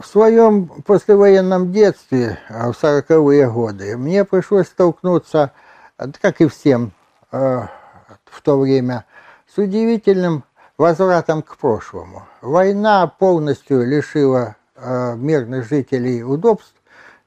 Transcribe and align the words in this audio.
В 0.00 0.06
своем 0.06 0.66
послевоенном 0.86 1.70
детстве, 1.70 2.38
в 2.48 2.70
40-е 2.70 3.50
годы, 3.50 3.96
мне 3.96 4.24
пришлось 4.24 4.66
столкнуться, 4.66 5.52
как 6.20 6.40
и 6.40 6.48
всем 6.48 6.92
в 7.30 7.68
то 8.42 8.58
время, 8.58 9.04
с 9.52 9.58
удивительным 9.58 10.44
возвратом 10.78 11.42
к 11.42 11.56
прошлому. 11.56 12.24
Война 12.40 13.06
полностью 13.06 13.86
лишила 13.86 14.56
мирных 14.76 15.68
жителей 15.68 16.24
удобств, 16.24 16.74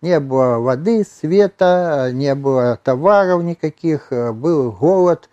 не 0.01 0.19
было 0.19 0.57
воды, 0.57 1.05
света, 1.05 2.09
не 2.11 2.35
было 2.35 2.77
товаров 2.83 3.43
никаких, 3.43 4.11
был 4.11 4.71
голод. 4.71 5.29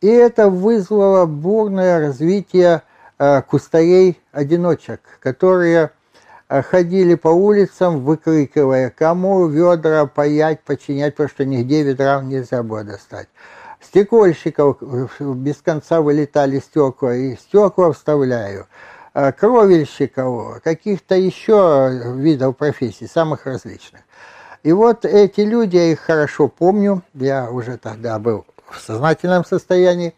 И 0.00 0.08
это 0.08 0.50
вызвало 0.50 1.26
бурное 1.26 1.98
развитие 2.00 2.82
кустарей-одиночек, 3.18 5.00
которые 5.20 5.90
ходили 6.48 7.14
по 7.14 7.28
улицам, 7.28 8.00
выкрикивая, 8.00 8.90
кому 8.90 9.46
ведра 9.46 10.06
паять, 10.06 10.60
починять, 10.60 11.14
потому 11.14 11.28
что 11.28 11.44
нигде 11.44 11.82
ведра 11.82 12.20
нельзя 12.22 12.62
было 12.62 12.84
достать. 12.84 13.28
Стекольщиков 13.80 14.78
э, 14.80 15.06
без 15.34 15.56
конца 15.56 16.00
вылетали 16.00 16.58
стекла, 16.60 17.14
и 17.14 17.36
стекла 17.36 17.92
вставляю. 17.92 18.66
Кровельщиков, 19.38 20.60
каких-то 20.62 21.14
еще 21.14 21.90
видов 22.16 22.54
профессий, 22.58 23.06
самых 23.06 23.46
различных. 23.46 24.02
И 24.62 24.72
вот 24.72 25.04
эти 25.04 25.42
люди, 25.42 25.76
я 25.76 25.92
их 25.92 26.00
хорошо 26.00 26.48
помню, 26.48 27.02
я 27.14 27.50
уже 27.50 27.78
тогда 27.78 28.18
был 28.18 28.44
в 28.68 28.80
сознательном 28.80 29.44
состоянии, 29.44 30.12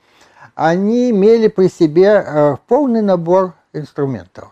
они 0.54 1.10
имели 1.10 1.48
при 1.48 1.68
себе 1.68 2.24
э, 2.26 2.56
полный 2.66 3.02
набор 3.02 3.52
инструментов. 3.72 4.48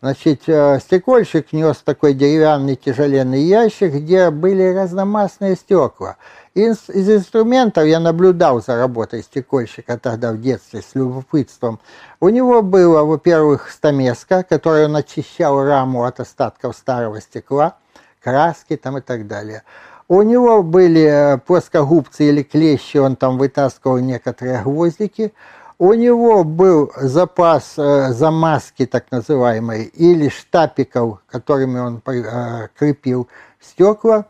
Значит, 0.00 0.42
э, 0.46 0.78
стекольщик 0.80 1.52
нес 1.52 1.78
такой 1.78 2.14
деревянный 2.14 2.76
тяжеленный 2.76 3.42
ящик, 3.42 3.92
где 3.94 4.30
были 4.30 4.74
разномастные 4.74 5.56
стекла. 5.56 6.16
Из, 6.54 6.88
из 6.88 7.10
инструментов 7.10 7.84
я 7.84 8.00
наблюдал 8.00 8.62
за 8.62 8.76
работой 8.76 9.22
стекольщика 9.22 9.98
тогда 9.98 10.32
в 10.32 10.40
детстве 10.40 10.82
с 10.82 10.94
любопытством. 10.94 11.80
У 12.20 12.28
него 12.28 12.62
было, 12.62 13.04
во-первых, 13.04 13.70
стамеска, 13.70 14.42
которая 14.42 14.86
он 14.86 14.96
очищал 14.96 15.62
раму 15.64 16.04
от 16.04 16.20
остатков 16.20 16.76
старого 16.76 17.20
стекла– 17.20 17.76
краски 18.26 18.76
там 18.76 18.98
и 18.98 19.00
так 19.00 19.28
далее. 19.28 19.62
У 20.08 20.22
него 20.22 20.64
были 20.64 21.02
э, 21.02 21.38
плоскогубцы 21.38 22.28
или 22.28 22.42
клещи, 22.42 22.96
он 22.96 23.14
там 23.14 23.38
вытаскивал 23.38 23.98
некоторые 23.98 24.62
гвоздики. 24.62 25.32
У 25.78 25.92
него 25.92 26.42
был 26.42 26.90
запас 26.96 27.74
э, 27.76 28.12
замазки, 28.12 28.86
так 28.86 29.10
называемой, 29.10 29.84
или 29.84 30.30
штапиков, 30.30 31.20
которыми 31.26 31.78
он 31.78 32.02
э, 32.06 32.68
крепил 32.78 33.28
стекла. 33.60 34.24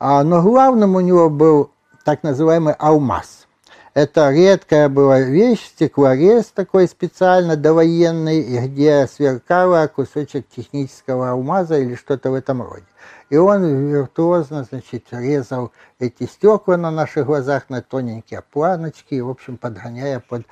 А, 0.00 0.24
но 0.24 0.42
главным 0.42 0.96
у 0.96 1.00
него 1.00 1.30
был 1.30 1.70
так 2.04 2.24
называемый 2.24 2.74
алмаз. 2.74 3.46
Это 3.92 4.30
редкая 4.30 4.88
была 4.88 5.18
вещь, 5.20 5.66
стеклорез 5.66 6.46
такой 6.46 6.86
специально 6.86 7.56
довоенный, 7.56 8.68
где 8.68 9.08
сверкало 9.08 9.88
кусочек 9.88 10.46
технического 10.48 11.30
алмаза 11.30 11.76
или 11.76 11.96
что-то 11.96 12.30
в 12.30 12.34
этом 12.34 12.62
роде. 12.62 12.84
И 13.30 13.36
он 13.36 13.64
виртуозно, 13.64 14.62
значит, 14.62 15.06
резал 15.10 15.72
эти 15.98 16.24
стекла 16.24 16.76
на 16.76 16.92
наших 16.92 17.26
глазах 17.26 17.64
на 17.68 17.82
тоненькие 17.82 18.42
планочки, 18.42 19.18
в 19.18 19.28
общем, 19.28 19.56
подгоняя 19.56 20.20
под 20.20 20.42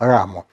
раму. 0.00 0.46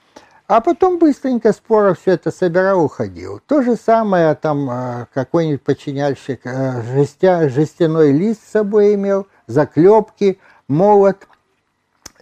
А 0.46 0.60
потом 0.60 1.00
быстренько 1.00 1.52
споро 1.52 1.94
все 1.94 2.12
это 2.12 2.30
собирал, 2.30 2.84
уходил. 2.84 3.40
То 3.44 3.62
же 3.62 3.74
самое 3.74 4.32
там 4.36 4.70
э, 4.70 5.06
какой-нибудь 5.12 5.62
подчиняльщик 5.62 6.42
э, 6.44 6.82
жестя, 6.94 7.48
жестяной 7.48 8.12
лист 8.12 8.46
с 8.46 8.52
собой 8.52 8.94
имел, 8.94 9.26
заклепки, 9.48 10.38
молот. 10.68 11.26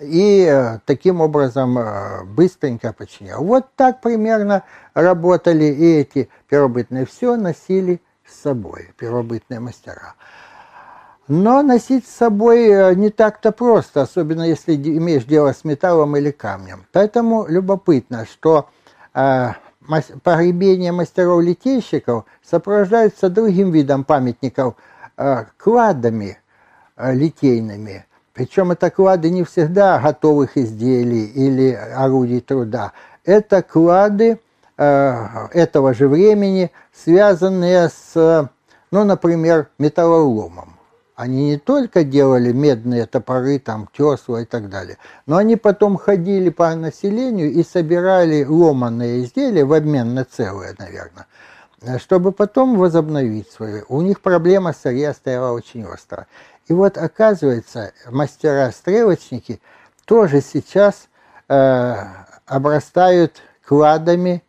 И 0.01 0.45
э, 0.45 0.81
таким 0.87 1.21
образом 1.21 1.79
быстренько 2.35 2.93
подчинял. 2.93 3.45
Вот 3.45 3.67
так 3.77 4.01
примерно 4.01 4.65
работали 4.93 5.65
и 5.65 5.95
эти 6.01 6.29
первобытные. 6.49 7.07
Все 7.07 7.37
носили 7.37 8.01
с 8.27 8.43
собой, 8.43 8.93
первобытные 8.99 9.61
мастера. 9.61 10.15
Но 11.27 11.63
носить 11.63 12.07
с 12.07 12.15
собой 12.15 12.69
э, 12.69 12.95
не 12.95 13.09
так-то 13.09 13.51
просто, 13.51 14.03
особенно 14.03 14.43
если 14.43 14.75
имеешь 14.75 15.25
дело 15.25 15.53
с 15.53 15.65
металлом 15.65 16.17
или 16.17 16.31
камнем. 16.31 16.85
Поэтому 16.93 17.47
любопытно, 17.49 18.27
что 18.27 18.69
э, 19.15 19.53
погребение 20.23 20.93
мастеров-литейщиков 20.93 22.27
сопровождается 22.43 23.31
другим 23.31 23.71
видом 23.71 24.05
памятников 24.05 24.75
э, 25.17 25.45
кладами 25.57 26.37
э, 26.97 27.15
литейными. 27.15 28.05
Причем 28.35 28.73
это 28.73 28.91
клады 28.91 29.31
не 29.31 29.45
всегда 29.45 29.99
готовых 29.99 30.59
изделий 30.59 31.25
или 31.25 31.73
орудий 31.73 32.41
труда. 32.41 32.93
Это 33.25 33.63
клады 33.63 34.39
Э, 34.77 35.47
этого 35.53 35.95
же 35.95 36.09
времени, 36.09 36.73
связанные 36.93 37.89
с, 37.89 38.51
ну, 38.91 39.05
например, 39.05 39.69
металлоломом. 39.79 40.75
Они 41.15 41.51
не 41.51 41.59
только 41.59 42.03
делали 42.03 42.51
медные 42.51 43.07
топоры, 43.07 43.61
там, 43.61 43.89
тесла 43.97 44.43
и 44.43 44.45
так 44.45 44.69
далее, 44.69 44.99
но 45.27 45.37
они 45.37 45.55
потом 45.55 45.97
ходили 45.97 46.51
по 46.51 46.75
населению 46.75 47.53
и 47.53 47.63
собирали 47.63 48.45
ломанные 48.45 49.23
изделия 49.23 49.65
в 49.65 49.73
обмен 49.73 50.15
на 50.15 50.25
целые, 50.25 50.75
наверное, 50.77 51.27
чтобы 51.99 52.33
потом 52.33 52.77
возобновить 52.77 53.51
свои. 53.51 53.83
У 53.89 54.01
них 54.01 54.21
проблема 54.21 54.73
сырья 54.73 55.13
стояла 55.13 55.53
очень 55.53 55.85
остро. 55.87 56.27
И 56.67 56.73
вот, 56.73 56.97
оказывается, 56.97 57.93
мастера-стрелочники 58.11 59.61
тоже 60.07 60.41
сейчас 60.41 61.09
э, 61.49 61.95
обрастают 62.47 63.43
кладами, 63.67 64.43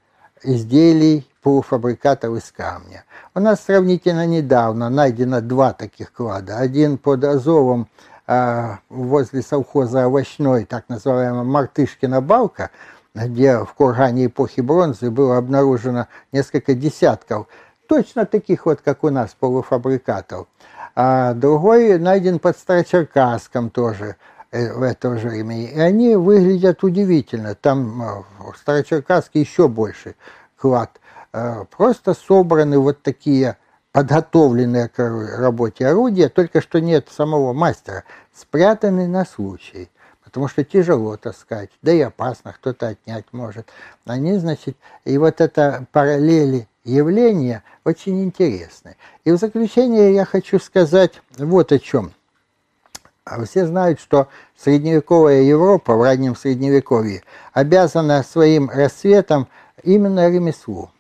изделий 0.44 1.28
полуфабрикатов 1.42 2.38
из 2.38 2.52
камня. 2.52 3.04
У 3.34 3.40
нас 3.40 3.64
сравнительно 3.64 4.26
недавно 4.26 4.90
найдено 4.90 5.42
два 5.42 5.74
таких 5.74 6.12
клада. 6.14 6.58
Один 6.58 6.98
под 6.98 7.24
Азовом 7.24 7.88
э, 8.28 8.78
возле 8.90 9.42
совхоза 9.42 10.06
овощной, 10.06 10.66
так 10.66 10.90
называемая 10.90 11.44
Мартышкина 11.44 12.22
балка, 12.22 12.72
где 13.16 13.60
в 13.60 13.74
кургане 13.74 14.28
эпохи 14.28 14.62
бронзы 14.62 15.10
было 15.10 15.38
обнаружено 15.38 16.08
несколько 16.32 16.76
десятков 16.76 17.48
точно 17.88 18.26
таких 18.26 18.66
вот, 18.66 18.82
как 18.82 19.04
у 19.04 19.10
нас, 19.10 19.36
полуфабрикатов. 19.40 20.48
А 20.96 21.34
другой 21.34 21.98
найден 21.98 22.40
под 22.40 22.58
Старочеркасском 22.58 23.70
тоже, 23.70 24.16
Э, 24.56 24.74
в 24.74 24.84
это 24.84 25.18
же 25.18 25.30
время. 25.30 25.66
И 25.66 25.80
они 25.80 26.16
выглядят 26.16 26.82
удивительно. 26.84 27.56
Там 27.56 28.02
э, 28.02 28.24
в 28.54 28.58
Старочеркасске 28.58 29.42
еще 29.42 29.68
больше 29.68 30.16
клад. 30.56 31.02
Э, 31.34 31.66
просто 31.76 32.14
собраны 32.14 32.80
вот 32.80 33.02
такие 33.02 33.58
подготовленные 33.92 34.88
к 34.88 35.00
работе 35.38 35.88
орудия, 35.88 36.30
только 36.30 36.62
что 36.62 36.80
нет 36.80 37.10
самого 37.10 37.54
мастера, 37.54 38.04
спрятаны 38.34 39.08
на 39.08 39.26
случай, 39.26 39.90
потому 40.36 40.50
что 40.50 40.66
тяжело 40.66 41.16
таскать, 41.16 41.70
да 41.82 41.94
и 41.94 42.02
опасно, 42.02 42.52
кто-то 42.52 42.90
отнять 42.90 43.24
может. 43.32 43.70
Они, 44.06 44.34
значит, 44.34 44.76
и 45.06 45.18
вот 45.18 45.40
это 45.40 45.86
параллели 45.94 46.68
явления 46.84 47.64
очень 47.86 48.22
интересны. 48.22 48.98
И 49.24 49.32
в 49.32 49.38
заключение 49.38 50.14
я 50.14 50.26
хочу 50.26 50.60
сказать 50.60 51.22
вот 51.38 51.72
о 51.72 51.80
чем– 51.80 52.12
все 53.46 53.66
знают, 53.66 54.02
что 54.02 54.28
средневековая 54.58 55.42
Европа 55.44 55.96
в 55.96 56.02
раннем 56.04 56.36
средневековье 56.36 57.24
обязана 57.54 58.22
своим 58.22 58.70
расцветом 58.70 59.48
именно 59.84 60.30
ремеслу. 60.30 60.92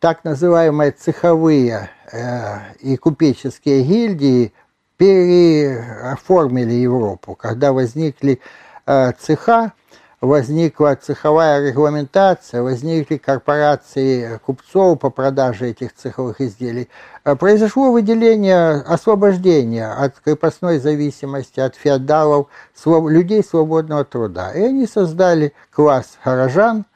Так 0.00 0.24
называемые 0.24 0.90
цеховые 0.90 1.88
э, 2.10 2.74
и 2.80 2.96
купеческие 2.96 3.84
гильдии 3.84 4.52
переоформили 4.96 6.72
Европу, 6.72 7.34
когда 7.34 7.72
возникли 7.72 8.40
э, 8.86 9.12
цеха, 9.18 9.72
возникла 10.20 10.96
цеховая 11.00 11.68
регламентация, 11.68 12.62
возникли 12.62 13.18
корпорации 13.18 14.38
купцов 14.38 14.98
по 14.98 15.10
продаже 15.10 15.68
этих 15.70 15.94
цеховых 15.94 16.40
изделий. 16.40 16.88
Э, 17.24 17.36
произошло 17.36 17.92
выделение, 17.92 18.82
освобождение 18.82 19.86
от 19.86 20.18
крепостной 20.20 20.78
зависимости, 20.78 21.60
от 21.60 21.74
феодалов, 21.74 22.46
людей 22.84 23.42
свободного 23.44 24.04
труда. 24.04 24.52
И 24.52 24.62
они 24.62 24.86
создали 24.86 25.52
класс 25.70 26.18
горожан, 26.24 26.86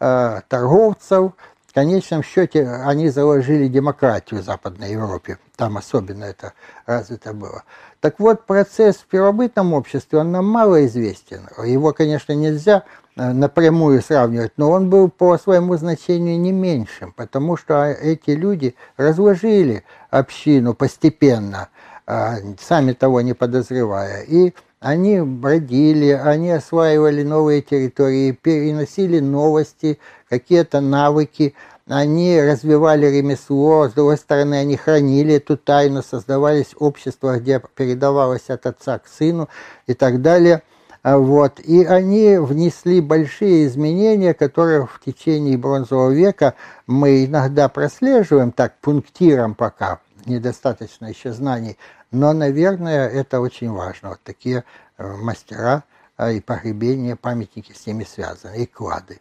э, 0.00 0.40
торговцев. 0.48 1.32
Конечном 1.76 2.22
счете 2.22 2.66
они 2.66 3.10
заложили 3.10 3.68
демократию 3.68 4.40
в 4.40 4.44
Западной 4.46 4.92
Европе. 4.92 5.36
Там 5.56 5.76
особенно 5.76 6.24
это 6.24 6.54
развито 6.86 7.34
было. 7.34 7.64
Так 8.00 8.18
вот, 8.18 8.46
процесс 8.46 8.96
в 8.96 9.04
первобытном 9.08 9.74
обществе, 9.74 10.20
он 10.20 10.32
нам 10.32 10.46
мало 10.46 10.86
известен. 10.86 11.46
Его, 11.62 11.92
конечно, 11.92 12.32
нельзя 12.32 12.84
э, 13.16 13.30
напрямую 13.30 14.00
сравнивать, 14.00 14.52
но 14.56 14.70
он 14.70 14.88
был 14.88 15.10
по 15.10 15.36
своему 15.36 15.76
значению 15.76 16.40
не 16.40 16.50
меньшим, 16.50 17.12
потому 17.12 17.58
что 17.58 17.84
эти 17.84 18.30
люди 18.30 18.74
разложили 18.96 19.84
общину 20.08 20.72
постепенно, 20.72 21.68
а, 22.06 22.36
сами 22.58 22.94
того 22.94 23.20
не 23.20 23.34
подозревая. 23.34 24.22
И 24.22 24.54
они 24.86 25.20
бродили, 25.20 26.10
они 26.10 26.52
осваивали 26.52 27.24
новые 27.24 27.60
территории, 27.60 28.30
переносили 28.30 29.18
новости, 29.18 29.98
какие-то 30.28 30.80
навыки, 30.80 31.54
они 31.88 32.40
развивали 32.40 33.06
ремесло, 33.06 33.88
с 33.88 33.92
другой 33.94 34.16
стороны, 34.16 34.54
они 34.54 34.76
хранили 34.76 35.34
эту 35.34 35.56
тайну, 35.56 36.02
создавались 36.02 36.74
общества, 36.78 37.38
где 37.38 37.60
передавалось 37.74 38.48
от 38.48 38.66
отца 38.66 39.00
к 39.00 39.08
сыну 39.08 39.48
и 39.88 39.94
так 39.94 40.22
далее. 40.22 40.62
А 41.02 41.18
вот. 41.18 41.58
И 41.60 41.84
они 41.84 42.38
внесли 42.38 43.00
большие 43.00 43.66
изменения, 43.66 44.34
которые 44.34 44.86
в 44.86 45.00
течение 45.04 45.56
бронзового 45.56 46.10
века 46.10 46.54
мы 46.86 47.24
иногда 47.24 47.68
прослеживаем, 47.68 48.52
так, 48.52 48.74
пунктиром 48.80 49.54
пока, 49.54 50.00
недостаточно 50.26 51.06
еще 51.06 51.32
знаний, 51.32 51.76
но, 52.16 52.32
наверное, 52.32 53.08
это 53.08 53.40
очень 53.40 53.70
важно. 53.70 54.10
Вот 54.10 54.20
такие 54.22 54.64
э, 54.96 55.16
мастера 55.16 55.84
э, 56.16 56.34
и 56.34 56.40
погребения, 56.40 57.14
памятники 57.14 57.72
с 57.72 57.86
ними 57.86 58.04
связаны, 58.04 58.56
и 58.56 58.66
клады. 58.66 59.20